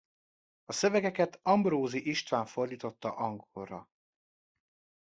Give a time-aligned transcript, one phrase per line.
[0.65, 3.89] A szövegeket Ambrózy István fordította angolra.